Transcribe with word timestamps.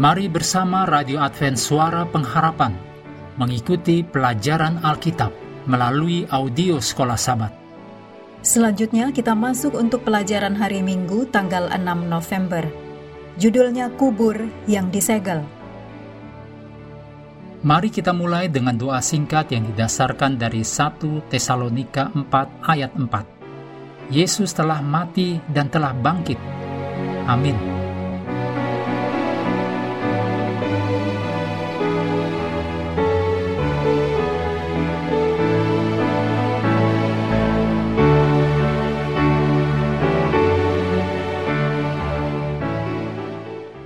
Mari 0.00 0.32
bersama 0.32 0.88
Radio 0.88 1.20
Advent 1.20 1.60
Suara 1.60 2.08
Pengharapan 2.08 2.72
mengikuti 3.36 4.00
pelajaran 4.00 4.80
Alkitab 4.80 5.28
melalui 5.68 6.24
audio 6.32 6.80
Sekolah 6.80 7.20
Sabat. 7.20 7.52
Selanjutnya 8.40 9.12
kita 9.12 9.36
masuk 9.36 9.76
untuk 9.76 10.00
pelajaran 10.08 10.56
hari 10.56 10.80
Minggu 10.80 11.28
tanggal 11.28 11.68
6 11.68 11.84
November. 12.08 12.64
Judulnya 13.36 13.92
Kubur 13.92 14.40
yang 14.64 14.88
Disegel. 14.88 15.44
Mari 17.60 17.92
kita 17.92 18.16
mulai 18.16 18.48
dengan 18.48 18.80
doa 18.80 19.04
singkat 19.04 19.52
yang 19.52 19.68
didasarkan 19.68 20.40
dari 20.40 20.64
1 20.64 21.28
Tesalonika 21.28 22.08
4 22.16 22.24
ayat 22.72 22.96
4. 22.96 24.16
Yesus 24.16 24.56
telah 24.56 24.80
mati 24.80 25.36
dan 25.52 25.68
telah 25.68 25.92
bangkit. 25.92 26.40
Amin. 27.28 27.79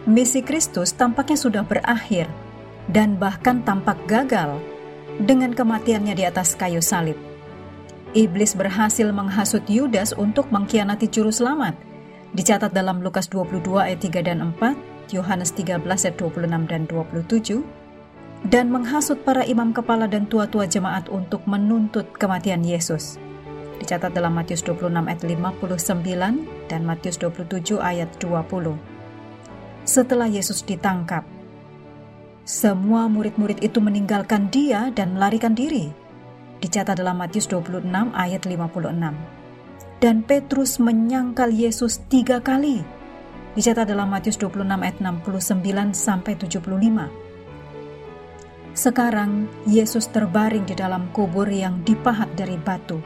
Misi 0.04 0.44
Kristus 0.44 0.92
tampaknya 0.92 1.32
sudah 1.32 1.64
berakhir 1.64 2.28
dan 2.92 3.16
bahkan 3.16 3.64
tampak 3.64 3.96
gagal 4.04 4.60
dengan 5.16 5.56
kematiannya 5.56 6.12
di 6.12 6.28
atas 6.28 6.52
kayu 6.52 6.84
salib. 6.84 7.16
Iblis 8.12 8.52
berhasil 8.52 9.08
menghasut 9.08 9.64
Yudas 9.64 10.12
untuk 10.12 10.52
mengkhianati 10.52 11.08
juru 11.08 11.32
selamat. 11.32 11.72
Dicatat 12.36 12.76
dalam 12.76 13.00
Lukas 13.00 13.32
22 13.32 13.64
ayat 13.80 14.04
3 14.04 14.28
dan 14.28 14.52
4, 14.52 15.16
Yohanes 15.16 15.56
13 15.56 15.80
ayat 15.80 16.16
26 16.20 16.68
dan 16.68 16.84
27, 16.84 17.64
dan 18.52 18.68
menghasut 18.68 19.16
para 19.24 19.40
imam 19.48 19.72
kepala 19.72 20.04
dan 20.04 20.28
tua-tua 20.28 20.68
jemaat 20.68 21.08
untuk 21.08 21.48
menuntut 21.48 22.12
kematian 22.20 22.60
Yesus. 22.60 23.16
Dicatat 23.80 24.12
dalam 24.12 24.36
Matius 24.36 24.60
26 24.68 25.00
ayat 25.00 25.24
59 25.24 26.68
dan 26.68 26.80
Matius 26.84 27.16
27 27.16 27.80
ayat 27.80 28.12
20 28.20 28.93
setelah 29.84 30.26
Yesus 30.26 30.64
ditangkap. 30.64 31.22
Semua 32.44 33.08
murid-murid 33.08 33.64
itu 33.64 33.80
meninggalkan 33.80 34.52
dia 34.52 34.92
dan 34.92 35.16
melarikan 35.16 35.56
diri. 35.56 35.88
Dicatat 36.60 36.96
dalam 37.00 37.20
Matius 37.20 37.48
26 37.48 37.88
ayat 38.12 38.44
56. 38.44 40.00
Dan 40.00 40.20
Petrus 40.24 40.76
menyangkal 40.76 41.48
Yesus 41.52 42.04
tiga 42.12 42.40
kali. 42.44 42.84
Dicatat 43.56 43.88
dalam 43.88 44.12
Matius 44.12 44.36
26 44.36 44.60
ayat 44.60 45.00
69 45.00 45.96
sampai 45.96 46.32
75. 46.36 47.08
Sekarang 48.74 49.46
Yesus 49.64 50.10
terbaring 50.10 50.66
di 50.66 50.74
dalam 50.74 51.08
kubur 51.14 51.46
yang 51.48 51.80
dipahat 51.86 52.28
dari 52.36 52.58
batu. 52.60 52.98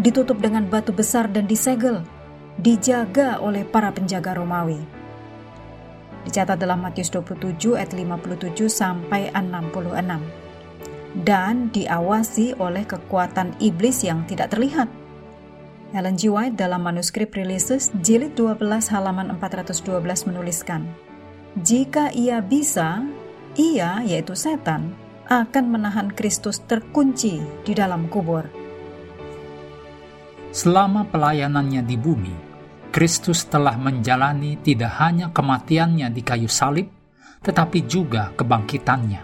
Ditutup 0.00 0.40
dengan 0.40 0.64
batu 0.70 0.94
besar 0.94 1.28
dan 1.28 1.44
disegel, 1.50 2.00
dijaga 2.56 3.42
oleh 3.42 3.66
para 3.66 3.90
penjaga 3.90 4.38
Romawi 4.38 4.93
dicatat 6.24 6.56
dalam 6.58 6.82
Matius 6.82 7.12
27 7.12 7.76
ayat 7.76 7.92
57 7.92 8.66
sampai 8.68 9.30
66 9.30 10.44
dan 11.22 11.70
diawasi 11.70 12.58
oleh 12.58 12.82
kekuatan 12.82 13.54
iblis 13.62 14.02
yang 14.02 14.26
tidak 14.26 14.50
terlihat. 14.50 14.90
Ellen 15.94 16.18
G. 16.18 16.26
White 16.26 16.58
dalam 16.58 16.82
manuskrip 16.82 17.38
Releases 17.38 17.94
jilid 18.02 18.34
12 18.34 18.58
halaman 18.90 19.30
412 19.38 20.26
menuliskan, 20.26 20.90
Jika 21.54 22.10
ia 22.10 22.42
bisa, 22.42 23.06
ia, 23.54 24.02
yaitu 24.02 24.34
setan, 24.34 24.90
akan 25.30 25.64
menahan 25.70 26.10
Kristus 26.10 26.58
terkunci 26.66 27.38
di 27.62 27.72
dalam 27.78 28.10
kubur. 28.10 28.50
Selama 30.50 31.06
pelayanannya 31.06 31.86
di 31.86 31.94
bumi, 31.94 32.34
Kristus 32.94 33.50
telah 33.50 33.74
menjalani 33.74 34.54
tidak 34.62 35.02
hanya 35.02 35.34
kematiannya 35.34 36.14
di 36.14 36.22
kayu 36.22 36.46
salib, 36.46 36.86
tetapi 37.42 37.90
juga 37.90 38.30
kebangkitannya. 38.38 39.18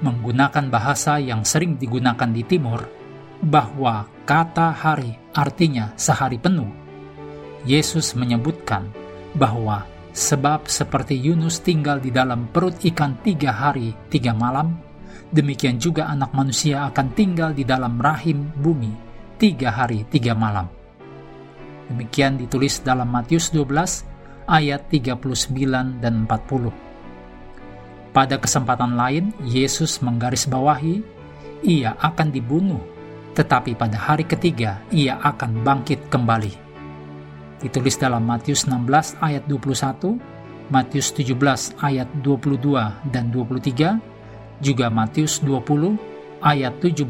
Menggunakan 0.00 0.72
bahasa 0.72 1.20
yang 1.20 1.44
sering 1.44 1.76
digunakan 1.76 2.24
di 2.32 2.40
Timur, 2.40 2.80
bahwa 3.44 4.08
kata 4.24 4.72
hari 4.72 5.12
artinya 5.36 5.92
sehari 5.92 6.40
penuh. 6.40 6.72
Yesus 7.68 8.16
menyebutkan 8.16 8.88
bahwa 9.36 9.84
sebab 10.16 10.64
seperti 10.64 11.20
Yunus 11.20 11.60
tinggal 11.60 12.00
di 12.00 12.08
dalam 12.08 12.48
perut 12.48 12.80
ikan 12.80 13.20
tiga 13.20 13.52
hari 13.52 13.92
tiga 14.08 14.32
malam, 14.32 14.72
demikian 15.28 15.76
juga 15.76 16.08
anak 16.08 16.32
manusia 16.32 16.88
akan 16.88 17.12
tinggal 17.12 17.52
di 17.52 17.68
dalam 17.68 18.00
rahim 18.00 18.48
bumi 18.56 18.88
tiga 19.36 19.68
hari 19.68 20.08
tiga 20.08 20.32
malam. 20.32 20.83
Demikian 21.92 22.40
ditulis 22.40 22.80
dalam 22.80 23.12
Matius 23.12 23.52
12 23.52 24.04
ayat 24.48 24.88
39 24.88 26.00
dan 26.00 26.24
40. 26.24 26.72
Pada 28.14 28.38
kesempatan 28.38 28.94
lain, 28.94 29.34
Yesus 29.42 29.98
menggarisbawahi, 29.98 31.02
ia 31.66 31.98
akan 31.98 32.30
dibunuh, 32.30 32.80
tetapi 33.34 33.74
pada 33.74 33.98
hari 33.98 34.22
ketiga 34.22 34.78
ia 34.94 35.18
akan 35.18 35.66
bangkit 35.66 36.08
kembali. 36.08 36.54
Ditulis 37.58 37.98
dalam 37.98 38.22
Matius 38.22 38.70
16 38.70 39.18
ayat 39.18 39.44
21, 39.50 40.20
Matius 40.70 41.10
17 41.16 41.74
ayat 41.82 42.08
22 42.22 43.10
dan 43.10 43.28
23, 43.32 43.98
juga 44.62 44.86
Matius 44.88 45.42
20 45.42 45.98
ayat 46.44 46.72
17 46.78 47.08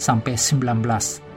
sampai 0.00 0.34
19 0.34 1.29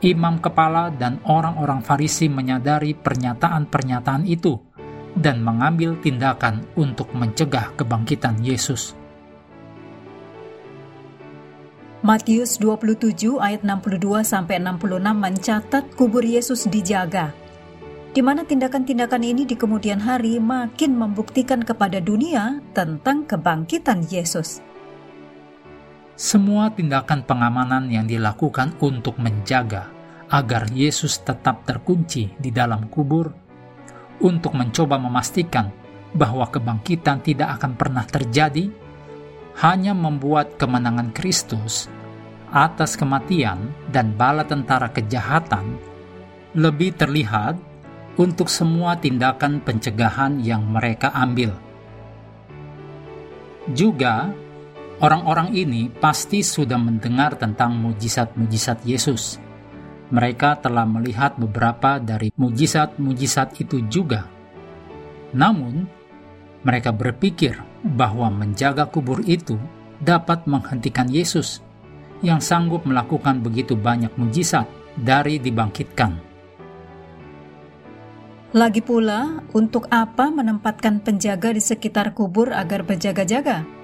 imam 0.00 0.40
kepala 0.40 0.88
dan 0.92 1.20
orang-orang 1.28 1.84
Farisi 1.84 2.26
menyadari 2.32 2.96
pernyataan-pernyataan 2.96 4.24
itu 4.24 4.56
dan 5.16 5.44
mengambil 5.44 5.98
tindakan 6.00 6.64
untuk 6.78 7.12
mencegah 7.12 7.74
kebangkitan 7.76 8.40
Yesus. 8.40 8.96
Matius 12.00 12.56
27 12.56 13.36
ayat 13.36 13.60
62 13.60 14.24
sampai 14.24 14.56
66 14.56 15.04
mencatat 15.04 15.84
kubur 15.92 16.24
Yesus 16.24 16.64
dijaga. 16.64 17.36
Di 18.10 18.24
mana 18.24 18.42
tindakan-tindakan 18.42 19.20
ini 19.20 19.44
di 19.44 19.52
kemudian 19.52 20.00
hari 20.00 20.40
makin 20.40 20.96
membuktikan 20.96 21.60
kepada 21.60 22.00
dunia 22.00 22.64
tentang 22.72 23.28
kebangkitan 23.28 24.08
Yesus. 24.08 24.64
Semua 26.20 26.68
tindakan 26.68 27.24
pengamanan 27.24 27.88
yang 27.88 28.04
dilakukan 28.04 28.76
untuk 28.84 29.16
menjaga 29.16 29.88
agar 30.28 30.68
Yesus 30.68 31.24
tetap 31.24 31.64
terkunci 31.64 32.36
di 32.36 32.52
dalam 32.52 32.92
kubur, 32.92 33.32
untuk 34.20 34.52
mencoba 34.52 35.00
memastikan 35.00 35.72
bahwa 36.12 36.44
kebangkitan 36.52 37.24
tidak 37.24 37.56
akan 37.56 37.72
pernah 37.72 38.04
terjadi, 38.04 38.68
hanya 39.64 39.96
membuat 39.96 40.60
kemenangan 40.60 41.08
Kristus 41.16 41.88
atas 42.52 43.00
kematian 43.00 43.72
dan 43.88 44.12
bala 44.12 44.44
tentara 44.44 44.92
kejahatan 44.92 45.80
lebih 46.52 47.00
terlihat 47.00 47.56
untuk 48.20 48.52
semua 48.52 48.92
tindakan 49.00 49.64
pencegahan 49.64 50.36
yang 50.44 50.68
mereka 50.68 51.16
ambil. 51.16 51.56
Juga, 53.72 54.28
Orang-orang 55.00 55.56
ini 55.56 55.88
pasti 55.88 56.44
sudah 56.44 56.76
mendengar 56.76 57.32
tentang 57.40 57.72
mujizat-mujizat 57.72 58.84
Yesus. 58.84 59.40
Mereka 60.12 60.60
telah 60.60 60.84
melihat 60.84 61.40
beberapa 61.40 61.96
dari 61.96 62.28
mujizat-mujizat 62.36 63.56
itu 63.64 63.80
juga. 63.88 64.28
Namun, 65.32 65.88
mereka 66.60 66.92
berpikir 66.92 67.56
bahwa 67.80 68.28
menjaga 68.28 68.84
kubur 68.92 69.24
itu 69.24 69.56
dapat 70.04 70.44
menghentikan 70.44 71.08
Yesus 71.08 71.64
yang 72.20 72.44
sanggup 72.44 72.84
melakukan 72.84 73.40
begitu 73.40 73.80
banyak 73.80 74.12
mujizat 74.20 74.68
dari 75.00 75.40
dibangkitkan. 75.40 76.20
Lagi 78.52 78.84
pula, 78.84 79.40
untuk 79.56 79.88
apa 79.88 80.28
menempatkan 80.28 81.00
penjaga 81.00 81.56
di 81.56 81.62
sekitar 81.64 82.12
kubur 82.12 82.52
agar 82.52 82.84
berjaga-jaga? 82.84 83.79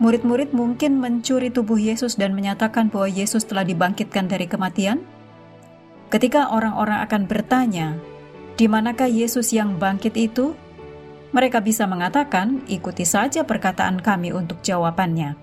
Murid-murid 0.00 0.56
mungkin 0.56 0.96
mencuri 0.96 1.52
tubuh 1.52 1.76
Yesus 1.76 2.16
dan 2.16 2.32
menyatakan 2.32 2.88
bahwa 2.88 3.04
Yesus 3.04 3.44
telah 3.44 3.68
dibangkitkan 3.68 4.32
dari 4.32 4.48
kematian? 4.48 5.04
Ketika 6.08 6.48
orang-orang 6.56 7.04
akan 7.04 7.28
bertanya, 7.28 8.00
"Di 8.56 8.64
manakah 8.64 9.12
Yesus 9.12 9.52
yang 9.52 9.76
bangkit 9.76 10.16
itu?" 10.16 10.56
Mereka 11.36 11.60
bisa 11.60 11.84
mengatakan, 11.84 12.64
"Ikuti 12.64 13.04
saja 13.04 13.44
perkataan 13.44 14.00
kami 14.00 14.32
untuk 14.32 14.64
jawabannya." 14.64 15.36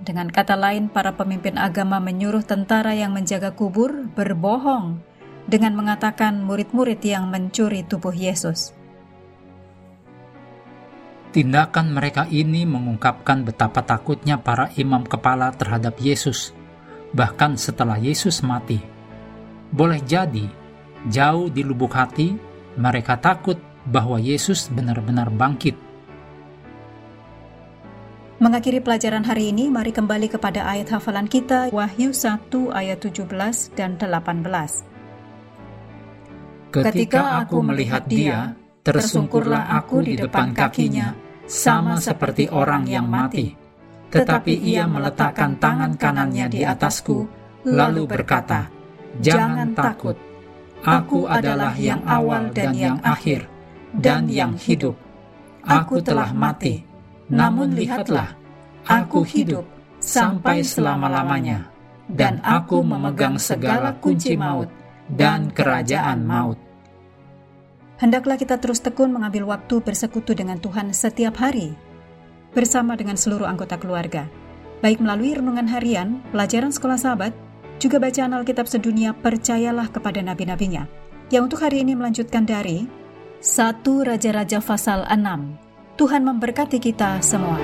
Dengan 0.00 0.32
kata 0.32 0.56
lain, 0.56 0.88
para 0.88 1.12
pemimpin 1.12 1.60
agama 1.60 2.00
menyuruh 2.00 2.40
tentara 2.40 2.96
yang 2.96 3.12
menjaga 3.12 3.52
kubur 3.52 4.08
berbohong 4.16 5.04
dengan 5.44 5.76
mengatakan 5.76 6.40
murid-murid 6.40 7.04
yang 7.04 7.28
mencuri 7.28 7.84
tubuh 7.84 8.16
Yesus. 8.16 8.72
Tindakan 11.30 11.94
mereka 11.94 12.26
ini 12.26 12.66
mengungkapkan 12.66 13.46
betapa 13.46 13.86
takutnya 13.86 14.42
para 14.42 14.74
imam 14.74 15.06
kepala 15.06 15.54
terhadap 15.54 15.94
Yesus, 16.02 16.50
bahkan 17.14 17.54
setelah 17.54 18.02
Yesus 18.02 18.42
mati. 18.42 18.82
Boleh 19.70 20.02
jadi, 20.02 20.50
jauh 21.06 21.46
di 21.46 21.62
lubuk 21.62 21.94
hati, 21.94 22.34
mereka 22.74 23.14
takut 23.14 23.62
bahwa 23.86 24.18
Yesus 24.18 24.66
benar-benar 24.74 25.30
bangkit. 25.30 25.78
Mengakhiri 28.42 28.82
pelajaran 28.82 29.22
hari 29.22 29.54
ini, 29.54 29.70
mari 29.70 29.94
kembali 29.94 30.32
kepada 30.34 30.66
ayat 30.66 30.90
hafalan 30.98 31.30
kita, 31.30 31.70
Wahyu 31.70 32.10
1 32.10 32.74
ayat 32.74 32.98
17 33.06 33.70
dan 33.78 33.94
18. 34.00 34.82
Ketika 36.74 37.44
aku 37.44 37.62
melihat 37.62 38.02
dia, 38.10 38.58
tersungkurlah 38.80 39.76
aku 39.76 40.00
di 40.00 40.16
depan 40.16 40.56
kakinya, 40.56 41.12
sama 41.44 41.98
seperti 41.98 42.48
orang 42.48 42.86
yang 42.86 43.10
mati. 43.10 43.52
Tetapi 44.10 44.54
ia 44.66 44.86
meletakkan 44.90 45.58
tangan 45.58 45.94
kanannya 45.94 46.46
di 46.50 46.60
atasku, 46.66 47.26
lalu 47.66 48.06
berkata, 48.06 48.66
"Jangan 49.18 49.74
takut, 49.74 50.16
aku 50.82 51.26
adalah 51.26 51.74
yang 51.76 52.02
awal 52.06 52.50
dan 52.50 52.74
yang 52.74 52.98
akhir, 53.04 53.46
dan 53.94 54.26
yang 54.26 54.54
hidup. 54.54 54.94
Aku 55.66 56.00
telah 56.00 56.32
mati, 56.32 56.82
namun 57.28 57.76
lihatlah, 57.76 58.34
aku 58.88 59.22
hidup 59.22 59.62
sampai 60.00 60.64
selama-lamanya, 60.64 61.68
dan 62.08 62.40
aku 62.42 62.80
memegang 62.80 63.36
segala 63.36 63.94
kunci 64.00 64.34
maut 64.34 64.66
dan 65.06 65.52
kerajaan 65.52 66.24
maut." 66.24 66.69
Hendaklah 68.00 68.40
kita 68.40 68.56
terus 68.56 68.80
tekun 68.80 69.12
mengambil 69.12 69.44
waktu 69.44 69.84
bersekutu 69.84 70.32
dengan 70.32 70.56
Tuhan 70.56 70.88
setiap 70.96 71.36
hari, 71.36 71.76
bersama 72.56 72.96
dengan 72.96 73.20
seluruh 73.20 73.44
anggota 73.44 73.76
keluarga, 73.76 74.24
baik 74.80 75.04
melalui 75.04 75.36
renungan 75.36 75.68
harian, 75.68 76.24
pelajaran 76.32 76.72
sekolah 76.72 76.96
sahabat, 76.96 77.36
juga 77.76 78.00
bacaan 78.00 78.32
Alkitab 78.32 78.64
sedunia 78.64 79.12
percayalah 79.12 79.92
kepada 79.92 80.24
nabi-nabinya, 80.24 80.88
yang 81.28 81.44
untuk 81.44 81.60
hari 81.60 81.84
ini 81.84 81.92
melanjutkan 81.92 82.48
dari 82.48 82.88
1 83.44 83.84
Raja-Raja 83.84 84.64
pasal 84.64 85.04
6. 85.04 86.00
Tuhan 86.00 86.24
memberkati 86.24 86.80
kita 86.80 87.20
semua. 87.20 87.60